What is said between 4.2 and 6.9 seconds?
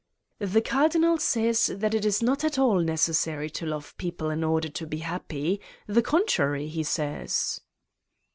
in order to be happy.... The contrary, he